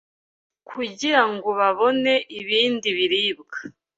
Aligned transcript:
kugira 0.69 1.21
ngo 1.31 1.49
babone 1.59 2.13
ibindi 2.39 2.87
biribwa 2.97 3.59